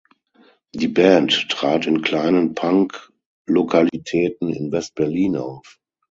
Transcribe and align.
Die 0.73 0.87
Band 0.87 1.47
trat 1.49 1.85
in 1.85 2.01
kleinen 2.01 2.55
Punk-Lokalitäten 2.55 4.51
in 4.51 4.71
West-Berlin 4.71 5.37
auf. 5.37 5.79